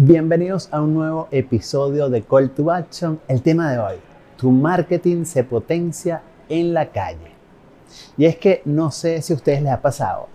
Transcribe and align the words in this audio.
Bienvenidos 0.00 0.68
a 0.70 0.80
un 0.80 0.94
nuevo 0.94 1.26
episodio 1.32 2.08
de 2.08 2.22
Call 2.22 2.50
to 2.50 2.70
Action. 2.70 3.18
El 3.26 3.42
tema 3.42 3.72
de 3.72 3.80
hoy, 3.80 3.96
tu 4.36 4.52
marketing 4.52 5.24
se 5.24 5.42
potencia 5.42 6.22
en 6.48 6.72
la 6.72 6.92
calle. 6.92 7.32
Y 8.16 8.26
es 8.26 8.36
que 8.36 8.62
no 8.64 8.92
sé 8.92 9.20
si 9.22 9.32
a 9.32 9.36
ustedes 9.36 9.60
les 9.60 9.72
ha 9.72 9.82
pasado, 9.82 10.28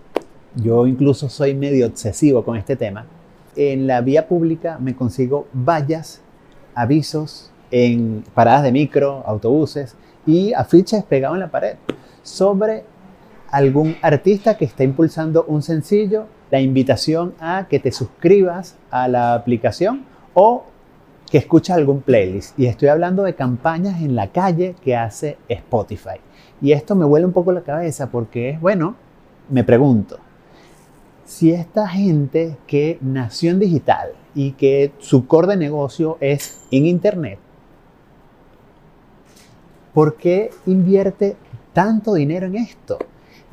yo 0.54 0.86
incluso 0.86 1.30
soy 1.30 1.54
medio 1.54 1.86
obsesivo 1.86 2.44
con 2.44 2.58
este 2.58 2.76
tema. 2.76 3.06
En 3.56 3.86
la 3.86 4.02
vía 4.02 4.28
pública 4.28 4.76
me 4.78 4.94
consigo 4.94 5.46
vallas, 5.54 6.20
avisos 6.74 7.50
en 7.70 8.22
paradas 8.34 8.64
de 8.64 8.72
micro, 8.72 9.22
autobuses 9.24 9.96
y 10.26 10.52
afiches 10.52 11.04
pegados 11.04 11.36
en 11.36 11.40
la 11.40 11.50
pared 11.50 11.76
sobre 12.22 12.84
algún 13.50 13.96
artista 14.02 14.58
que 14.58 14.66
está 14.66 14.84
impulsando 14.84 15.46
un 15.48 15.62
sencillo 15.62 16.26
la 16.50 16.60
invitación 16.60 17.34
a 17.40 17.66
que 17.68 17.78
te 17.78 17.92
suscribas 17.92 18.76
a 18.90 19.08
la 19.08 19.34
aplicación 19.34 20.04
o 20.34 20.64
que 21.30 21.38
escuches 21.38 21.74
algún 21.74 22.00
playlist. 22.00 22.58
Y 22.58 22.66
estoy 22.66 22.88
hablando 22.88 23.22
de 23.24 23.34
campañas 23.34 24.02
en 24.02 24.14
la 24.14 24.28
calle 24.28 24.76
que 24.82 24.96
hace 24.96 25.36
Spotify. 25.48 26.20
Y 26.60 26.72
esto 26.72 26.94
me 26.94 27.04
huele 27.04 27.26
un 27.26 27.32
poco 27.32 27.52
la 27.52 27.62
cabeza 27.62 28.10
porque 28.10 28.50
es, 28.50 28.60
bueno, 28.60 28.94
me 29.48 29.64
pregunto, 29.64 30.18
si 31.24 31.52
esta 31.52 31.88
gente 31.88 32.56
que 32.66 32.98
nació 33.00 33.50
en 33.50 33.58
digital 33.58 34.12
y 34.34 34.52
que 34.52 34.92
su 34.98 35.26
core 35.26 35.48
de 35.48 35.56
negocio 35.56 36.18
es 36.20 36.66
en 36.70 36.86
Internet, 36.86 37.38
¿por 39.92 40.16
qué 40.16 40.50
invierte 40.66 41.36
tanto 41.72 42.14
dinero 42.14 42.46
en 42.46 42.56
esto? 42.56 42.98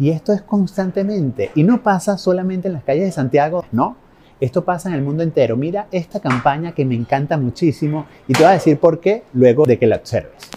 Y 0.01 0.09
esto 0.09 0.33
es 0.33 0.41
constantemente. 0.41 1.51
Y 1.53 1.63
no 1.63 1.83
pasa 1.83 2.17
solamente 2.17 2.67
en 2.67 2.73
las 2.73 2.83
calles 2.83 3.05
de 3.05 3.11
Santiago, 3.11 3.65
no. 3.71 3.97
Esto 4.39 4.65
pasa 4.65 4.89
en 4.89 4.95
el 4.95 5.03
mundo 5.03 5.21
entero. 5.21 5.55
Mira 5.55 5.87
esta 5.91 6.19
campaña 6.19 6.71
que 6.71 6.85
me 6.85 6.95
encanta 6.95 7.37
muchísimo 7.37 8.07
y 8.27 8.33
te 8.33 8.39
voy 8.39 8.49
a 8.49 8.53
decir 8.53 8.79
por 8.79 8.99
qué 8.99 9.25
luego 9.33 9.63
de 9.67 9.77
que 9.77 9.85
la 9.85 9.97
observes. 9.97 10.49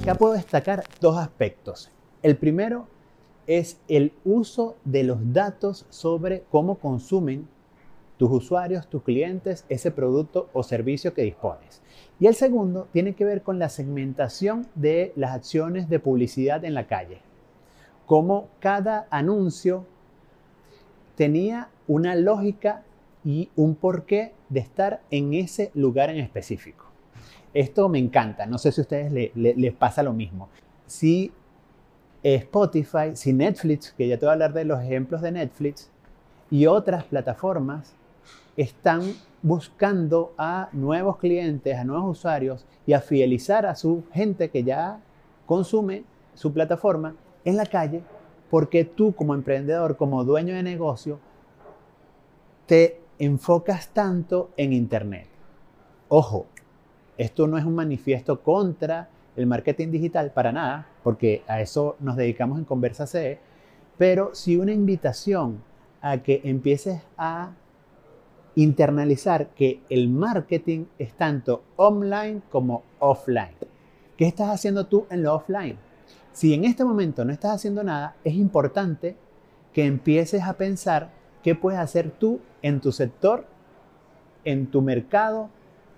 Acá 0.00 0.14
puedo 0.14 0.32
destacar 0.32 0.82
dos 0.98 1.18
aspectos. 1.18 1.90
El 2.22 2.38
primero 2.38 2.86
es 3.46 3.80
el 3.88 4.12
uso 4.24 4.76
de 4.84 5.04
los 5.04 5.32
datos 5.32 5.86
sobre 5.90 6.44
cómo 6.50 6.76
consumen 6.76 7.48
tus 8.16 8.30
usuarios, 8.30 8.88
tus 8.88 9.02
clientes, 9.02 9.64
ese 9.68 9.90
producto 9.90 10.48
o 10.52 10.62
servicio 10.62 11.12
que 11.12 11.22
dispones. 11.22 11.82
Y 12.20 12.26
el 12.26 12.34
segundo 12.34 12.86
tiene 12.92 13.14
que 13.14 13.24
ver 13.24 13.42
con 13.42 13.58
la 13.58 13.68
segmentación 13.68 14.68
de 14.74 15.12
las 15.16 15.32
acciones 15.32 15.88
de 15.88 15.98
publicidad 15.98 16.64
en 16.64 16.74
la 16.74 16.86
calle. 16.86 17.18
Cómo 18.06 18.48
cada 18.60 19.08
anuncio 19.10 19.86
tenía 21.16 21.70
una 21.88 22.14
lógica 22.14 22.84
y 23.24 23.50
un 23.56 23.74
porqué 23.74 24.34
de 24.48 24.60
estar 24.60 25.02
en 25.10 25.34
ese 25.34 25.70
lugar 25.74 26.10
en 26.10 26.18
específico. 26.18 26.86
Esto 27.54 27.88
me 27.88 27.98
encanta, 27.98 28.46
no 28.46 28.58
sé 28.58 28.72
si 28.72 28.80
a 28.80 28.82
ustedes 28.82 29.32
les 29.34 29.74
pasa 29.74 30.02
lo 30.02 30.12
mismo. 30.12 30.48
Si 30.86 31.32
Spotify, 32.22 33.14
si 33.14 33.32
Netflix, 33.32 33.92
que 33.92 34.06
ya 34.06 34.18
te 34.18 34.26
voy 34.26 34.30
a 34.30 34.32
hablar 34.34 34.52
de 34.52 34.64
los 34.64 34.80
ejemplos 34.80 35.22
de 35.22 35.32
Netflix, 35.32 35.90
y 36.50 36.66
otras 36.66 37.04
plataformas 37.04 37.94
están 38.56 39.00
buscando 39.42 40.32
a 40.36 40.68
nuevos 40.72 41.16
clientes, 41.16 41.76
a 41.76 41.84
nuevos 41.84 42.18
usuarios 42.18 42.66
y 42.86 42.92
a 42.92 43.00
fidelizar 43.00 43.66
a 43.66 43.74
su 43.74 44.04
gente 44.12 44.50
que 44.50 44.62
ya 44.62 45.00
consume 45.46 46.04
su 46.34 46.52
plataforma 46.52 47.14
en 47.44 47.56
la 47.56 47.66
calle, 47.66 48.02
porque 48.50 48.84
tú 48.84 49.14
como 49.14 49.34
emprendedor, 49.34 49.96
como 49.96 50.24
dueño 50.24 50.54
de 50.54 50.62
negocio, 50.62 51.18
te 52.66 53.00
enfocas 53.18 53.88
tanto 53.88 54.50
en 54.56 54.72
Internet. 54.72 55.26
Ojo, 56.08 56.46
esto 57.16 57.46
no 57.46 57.58
es 57.58 57.64
un 57.64 57.74
manifiesto 57.74 58.42
contra 58.42 59.08
el 59.36 59.46
marketing 59.46 59.88
digital 59.90 60.32
para 60.32 60.52
nada, 60.52 60.88
porque 61.02 61.42
a 61.46 61.60
eso 61.60 61.96
nos 62.00 62.16
dedicamos 62.16 62.58
en 62.58 62.64
Conversa 62.64 63.06
CE, 63.06 63.38
pero 63.98 64.34
sí 64.34 64.56
una 64.56 64.72
invitación 64.72 65.62
a 66.00 66.18
que 66.18 66.40
empieces 66.44 67.00
a 67.16 67.52
internalizar 68.54 69.48
que 69.50 69.80
el 69.88 70.08
marketing 70.08 70.86
es 70.98 71.14
tanto 71.14 71.62
online 71.76 72.42
como 72.50 72.82
offline. 72.98 73.54
¿Qué 74.16 74.26
estás 74.26 74.50
haciendo 74.50 74.86
tú 74.86 75.06
en 75.10 75.22
lo 75.22 75.34
offline? 75.34 75.78
Si 76.32 76.52
en 76.54 76.64
este 76.64 76.84
momento 76.84 77.24
no 77.24 77.32
estás 77.32 77.52
haciendo 77.52 77.82
nada, 77.82 78.16
es 78.24 78.34
importante 78.34 79.16
que 79.72 79.84
empieces 79.84 80.42
a 80.42 80.54
pensar 80.54 81.10
qué 81.42 81.54
puedes 81.54 81.80
hacer 81.80 82.10
tú 82.10 82.40
en 82.60 82.80
tu 82.80 82.92
sector, 82.92 83.46
en 84.44 84.66
tu 84.66 84.82
mercado, 84.82 85.48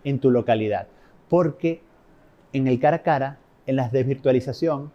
en 0.04 0.20
tu 0.20 0.30
localidad. 0.30 0.86
Porque 1.28 1.82
en 2.54 2.68
el 2.68 2.78
cara 2.78 2.98
a 2.98 3.02
cara, 3.02 3.38
en 3.66 3.76
la 3.76 3.88
desvirtualización, 3.88 4.92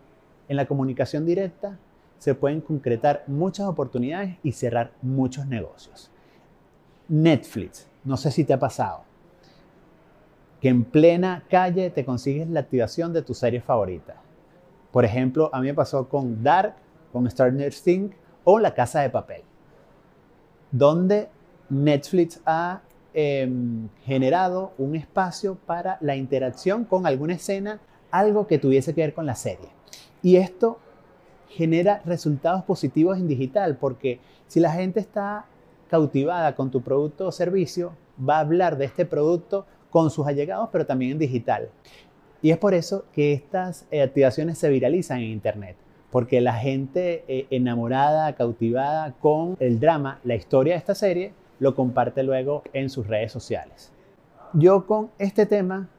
en 0.48 0.56
la 0.56 0.66
comunicación 0.66 1.26
directa, 1.26 1.78
se 2.18 2.34
pueden 2.34 2.62
concretar 2.62 3.24
muchas 3.28 3.68
oportunidades 3.68 4.38
y 4.44 4.54
cerrar 4.54 4.94
muchos 5.02 5.46
negocios. 5.46 6.10
Netflix, 7.10 7.88
no 8.04 8.16
sé 8.16 8.32
si 8.32 8.46
te 8.46 8.54
ha 8.54 8.60
pasado, 8.60 9.04
que 10.62 10.70
en 10.70 10.86
plena 10.86 11.44
calle 11.50 11.90
te 11.90 12.06
consigues 12.06 12.50
la 12.50 12.62
activación 12.62 13.12
de 13.12 13.24
tu 13.24 13.34
serie 13.34 13.62
favorita. 13.62 14.16
Por 14.92 15.04
ejemplo, 15.04 15.50
a 15.54 15.60
mí 15.60 15.68
me 15.68 15.74
pasó 15.74 16.08
con 16.08 16.42
Dark, 16.42 16.76
con 17.12 17.30
Stranger 17.30 17.74
Things 17.74 18.16
o 18.46 18.58
La 18.58 18.74
Casa 18.74 19.02
de 19.02 19.10
Papel, 19.10 19.42
donde 20.72 21.30
Netflix 21.70 22.42
ha 22.46 22.82
Em, 23.16 23.90
generado 24.06 24.74
un 24.78 24.96
espacio 24.96 25.56
para 25.66 25.98
la 26.00 26.16
interacción 26.16 26.86
con 26.86 27.08
alguna 27.08 27.34
escena, 27.34 27.80
algo 28.12 28.46
que 28.46 28.60
tuviese 28.60 28.94
que 28.94 29.02
ver 29.02 29.16
con 29.16 29.26
la 29.26 29.34
serie. 29.34 29.70
Y 30.22 30.36
esto 30.36 30.78
genera 31.48 32.04
resultados 32.06 32.64
positivos 32.64 33.18
en 33.18 33.28
digital, 33.28 33.78
porque 33.78 34.20
si 34.48 34.60
la 34.60 34.72
gente 34.72 35.00
está 35.00 35.46
cautivada 35.90 36.54
con 36.54 36.70
tu 36.70 36.82
producto 36.82 37.26
o 37.26 37.32
servicio, 37.32 37.94
va 38.18 38.38
a 38.38 38.42
hablar 38.42 38.78
de 38.78 38.86
este 38.86 39.08
producto 39.08 39.66
con 39.90 40.12
sus 40.12 40.28
allegados, 40.28 40.70
pero 40.72 40.86
también 40.86 41.14
en 41.14 41.20
digital. 41.20 41.70
Y 42.44 42.52
es 42.52 42.60
por 42.60 42.76
eso 42.76 43.06
que 43.12 43.34
estas 43.34 43.88
eh, 43.90 44.04
activaciones 44.04 44.60
se 44.60 44.70
viralizan 44.70 45.18
en 45.18 45.32
Internet, 45.32 45.78
porque 46.12 46.42
la 46.42 46.54
gente 46.54 47.24
eh, 47.28 47.48
enamorada, 47.50 48.36
cautivada 48.36 49.14
con 49.14 49.58
el 49.60 49.80
drama, 49.80 50.20
la 50.24 50.36
historia 50.36 50.74
de 50.74 50.78
esta 50.78 50.94
serie, 50.94 51.34
lo 51.60 51.76
comparte 51.76 52.24
luego 52.24 52.64
en 52.74 52.90
sus 52.90 53.08
redes 53.08 53.32
sociales. 53.32 53.92
Yo 54.54 54.86
con 54.86 55.12
este 55.20 55.46
tema, 55.46 55.90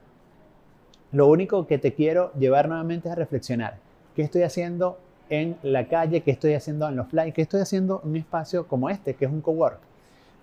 lo 1.12 1.28
único 1.28 1.66
que 1.66 1.78
te 1.78 1.94
quiero 1.94 2.32
llevar 2.34 2.69
nuevamente 2.69 3.09
es 3.09 3.12
a 3.12 3.16
reflexionar. 3.16 3.78
¿Qué 4.16 4.22
estoy 4.22 4.43
haciendo 4.43 4.98
en 5.28 5.56
la 5.62 5.87
calle? 5.87 6.22
¿Qué 6.22 6.31
estoy 6.31 6.54
haciendo 6.54 6.88
en 6.88 6.97
los 6.97 7.09
fly? 7.09 7.32
¿Qué 7.32 7.43
estoy 7.43 7.60
haciendo 7.60 8.00
en 8.03 8.10
un 8.10 8.16
espacio 8.16 8.66
como 8.66 8.91
este, 8.91 9.15
que 9.15 9.26
es 9.26 9.31
un 9.31 9.41
cowork? 9.41 9.78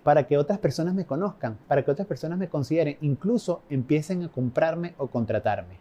Para 0.02 0.26
que 0.26 0.38
otras 0.38 0.58
personas 0.58 0.94
me 0.94 1.04
conozcan, 1.04 1.58
para 1.68 1.84
que 1.84 1.90
otras 1.90 2.08
personas 2.08 2.38
me 2.38 2.48
consideren, 2.48 2.96
incluso 3.02 3.60
empiecen 3.68 4.22
a 4.22 4.28
comprarme 4.28 4.94
o 4.96 5.08
contratarme. 5.08 5.76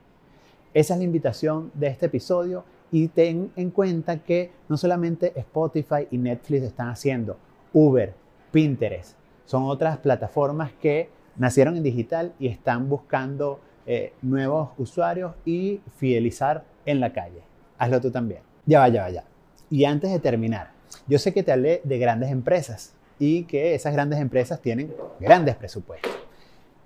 Esa 0.74 0.94
es 0.94 1.00
la 1.00 1.06
invitación 1.06 1.72
de 1.74 1.88
este 1.88 2.08
episodio 2.08 2.66
y 2.92 3.08
ten 3.08 3.52
en 3.56 3.72
cuenta 3.72 4.19
que 4.19 4.52
no 4.68 4.78
solamente 4.78 5.31
Spotify 5.36 6.08
y 6.12 6.18
Netflix 6.18 6.64
están 6.64 6.90
haciendo, 6.90 7.38
Uber, 7.74 8.14
Pinterest, 8.52 9.16
son 9.47 9.63
otras 9.63 9.98
plataformas 9.98 10.71
que 10.81 11.10
nacieron 11.38 11.77
en 11.77 11.83
digital 11.83 12.33
y 12.38 12.48
están 12.48 12.89
buscando 12.89 13.60
eh, 13.86 14.13
nuevos 14.21 14.71
usuarios 14.77 15.33
y 15.45 15.80
fidelizar 15.95 16.66
en 16.86 17.00
la 17.00 17.13
calle. 17.13 17.42
Hazlo 17.77 18.01
tú 18.01 18.12
también. 18.12 18.42
Ya 18.66 18.80
vaya, 18.80 19.04
vaya. 19.04 19.24
Y 19.69 19.86
antes 19.86 20.12
de 20.12 20.19
terminar, 20.19 20.71
yo 21.07 21.18
sé 21.18 21.33
que 21.33 21.44
te 21.44 21.54
hablé 21.54 21.81
de 21.86 21.98
grandes 21.98 22.30
empresas 22.30 22.94
y 23.19 23.44
que 23.44 23.74
esas 23.74 23.94
grandes 23.94 24.19
empresas 24.19 24.62
tienen 24.62 24.94
grandes 25.19 25.56
presupuestos. 25.56 26.12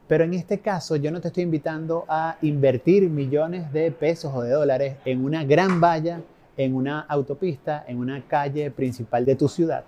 Pero 0.08 0.24
en 0.24 0.36
este 0.36 0.60
caso 0.60 0.96
yo 0.98 1.10
no 1.10 1.20
te 1.20 1.30
estoy 1.30 1.44
invitando 1.44 2.06
a 2.08 2.38
invertir 2.44 3.10
millones 3.10 3.74
de 3.74 3.92
pesos 3.92 4.32
o 4.36 4.44
de 4.44 4.52
dólares 4.52 4.98
en 5.06 5.26
una 5.26 5.44
gran 5.46 5.82
valla, 5.82 6.22
en 6.58 6.76
una 6.76 7.00
autopista, 7.00 7.84
en 7.88 7.98
una 7.98 8.22
calle 8.28 8.70
principal 8.70 9.26
de 9.26 9.36
tu 9.36 9.48
ciudad 9.48 9.84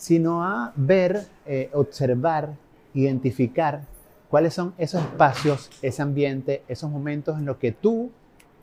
sino 0.00 0.42
a 0.42 0.72
ver, 0.76 1.26
eh, 1.44 1.68
observar, 1.74 2.54
identificar 2.94 3.82
cuáles 4.30 4.54
son 4.54 4.72
esos 4.78 5.02
espacios, 5.02 5.68
ese 5.82 6.00
ambiente, 6.00 6.62
esos 6.68 6.90
momentos 6.90 7.38
en 7.38 7.44
los 7.44 7.58
que 7.58 7.70
tú, 7.70 8.10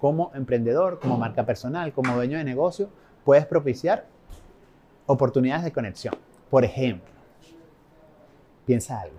como 0.02 0.32
emprendedor, 0.34 1.00
como 1.00 1.16
marca 1.16 1.46
personal, 1.46 1.94
como 1.94 2.16
dueño 2.16 2.40
de 2.40 2.44
negocio, 2.44 2.90
puedes 3.24 3.46
propiciar 3.46 4.08
oportunidades 5.06 5.64
de 5.64 5.72
conexión. 5.72 6.16
Por 6.50 6.66
ejemplo, 6.66 7.12
piensa 8.66 9.00
algo. 9.00 9.18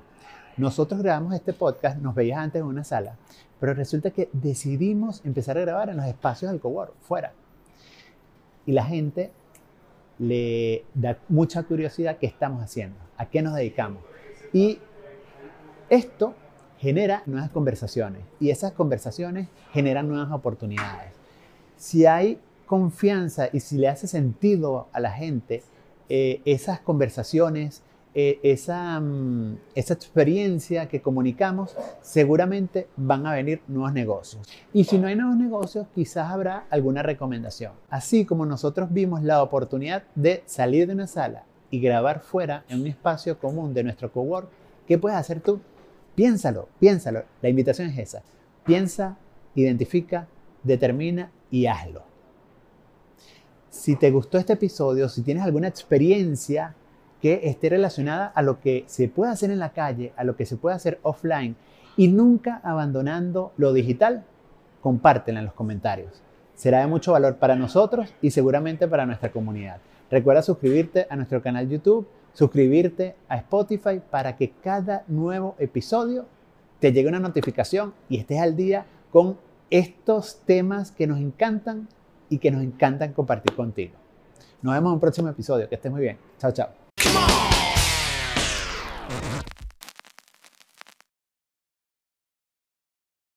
nosotros 0.56 1.00
grabamos 1.00 1.35
este 1.35 1.53
podcast, 1.53 1.99
nos 1.99 2.17
veías 2.17 2.41
antes 2.41 2.61
en 2.61 2.67
una 2.67 2.82
sala, 2.82 3.14
pero 3.61 3.75
resulta 3.75 4.11
que 4.11 4.29
decidimos 4.32 5.25
empezar 5.25 5.56
a 5.56 5.61
grabar 5.61 5.88
en 5.88 5.99
los 5.99 6.06
espacios 6.06 6.50
del 6.50 6.61
cowork, 6.61 6.94
fuera. 7.00 7.32
Y 8.67 8.73
la 8.73 8.85
gente 8.85 9.31
le 10.19 10.85
da 10.94 11.19
mucha 11.29 11.62
curiosidad 11.62 12.19
qué 12.19 12.26
estamos 12.26 12.62
haciendo, 12.62 12.97
a 13.17 13.26
qué 13.26 13.43
nos 13.43 13.55
dedicamos. 13.55 14.03
Y 14.53 14.79
esto 15.91 16.35
genera 16.79 17.23
nuevas 17.26 17.50
conversaciones 17.50 18.23
y 18.41 18.50
esas 18.50 18.73
conversaciones 18.73 19.49
generan 19.73 20.09
nuevas 20.09 20.31
oportunidades. 20.32 21.12
Si 21.76 22.06
hay 22.06 22.41
confianza 22.67 23.49
y 23.53 23.61
si 23.61 23.79
le 23.79 23.88
hace 23.88 24.06
sentido 24.06 24.88
a 24.93 25.00
la 25.00 25.11
gente, 25.11 25.62
eh, 26.09 26.41
esas 26.44 26.81
conversaciones, 26.81 27.82
eh, 28.14 28.40
esa, 28.43 28.99
mm, 29.00 29.58
esa 29.75 29.94
experiencia 29.94 30.88
que 30.88 31.02
comunicamos, 31.02 31.76
seguramente 32.00 32.88
van 32.96 33.26
a 33.26 33.32
venir 33.32 33.60
nuevos 33.69 33.93
negocios. 33.93 34.49
Y 34.72 34.84
si 34.84 34.99
no 34.99 35.06
hay 35.06 35.14
nuevos 35.14 35.37
negocios, 35.37 35.87
quizás 35.94 36.31
habrá 36.31 36.66
alguna 36.70 37.02
recomendación. 37.02 37.72
Así 37.90 38.25
como 38.25 38.46
nosotros 38.46 38.93
vimos 38.93 39.22
la 39.22 39.43
oportunidad 39.43 40.05
de 40.14 40.43
salir 40.46 40.87
de 40.87 40.94
una 40.94 41.06
sala 41.06 41.44
y 41.70 41.81
grabar 41.81 42.20
fuera 42.20 42.64
en 42.69 42.81
un 42.81 42.87
espacio 42.87 43.38
común 43.38 43.75
de 43.75 43.84
nuestro 43.84 44.11
cowork, 44.11 44.49
¿qué 44.87 44.99
puedes 44.99 45.19
hacer 45.19 45.40
tú? 45.40 45.61
Piénsalo, 46.14 46.69
piénsalo. 46.81 47.25
La 47.43 47.49
invitación 47.49 47.90
es 47.90 47.99
esa. 47.99 48.22
Piensa, 48.64 49.19
identifica, 49.54 50.26
determina 50.62 51.31
y 51.50 51.66
hazlo. 51.66 52.02
Si 53.70 53.96
te 53.96 54.11
gustó 54.11 54.38
este 54.38 54.54
episodio, 54.54 55.08
si 55.08 55.22
tienes 55.22 55.44
alguna 55.44 55.69
experiencia 55.69 56.75
que 57.20 57.41
esté 57.44 57.69
relacionada 57.69 58.26
a 58.26 58.43
lo 58.43 58.61
que 58.61 58.85
se 58.87 59.09
puede 59.09 59.32
hacer 59.32 59.50
en 59.50 59.59
la 59.59 59.73
calle, 59.73 60.12
a 60.17 60.25
lo 60.25 60.37
que 60.37 60.47
se 60.47 60.56
puede 60.56 60.76
hacer 60.76 60.99
offline 61.03 61.56
y 61.97 62.09
nunca 62.09 62.61
abandonando 62.62 63.53
lo 63.56 63.73
digital, 63.73 64.25
compártela 64.81 65.41
en 65.41 65.47
los 65.47 65.55
comentarios. 65.55 66.23
Será 66.55 66.81
de 66.81 66.87
mucho 66.87 67.12
valor 67.12 67.37
para 67.37 67.56
nosotros 67.56 68.15
y 68.23 68.31
seguramente 68.31 68.88
para 68.88 69.06
nuestra 69.06 69.31
comunidad. 69.31 69.79
Recuerda 70.11 70.43
suscribirte 70.43 71.06
a 71.11 71.17
nuestro 71.17 71.43
canal 71.43 71.69
YouTube, 71.69 72.09
suscribirte 72.32 73.17
a 73.29 73.37
Spotify 73.37 74.00
para 74.11 74.37
que 74.37 74.50
cada 74.50 75.05
nuevo 75.09 75.55
episodio 75.59 76.26
te 76.81 76.93
llegue 76.93 77.09
una 77.09 77.21
notificación 77.21 77.94
y 78.09 78.19
estés 78.19 78.41
al 78.41 78.56
día 78.56 78.87
con 79.11 79.37
estos 79.71 80.41
temas 80.47 80.93
que 80.93 81.06
nos 81.06 81.19
encantan 81.19 81.88
y 82.31 82.38
que 82.38 82.50
nos 82.50 82.62
encantan 82.62 83.12
compartir 83.12 83.55
contigo. 83.55 83.94
Nos 84.62 84.75
vemos 84.75 84.91
en 84.91 84.94
un 84.94 85.00
próximo 85.00 85.29
episodio. 85.29 85.69
Que 85.69 85.76
estés 85.76 85.91
muy 85.91 86.00
bien. 86.00 86.19
Chao, 86.38 86.53
chao. 86.53 86.88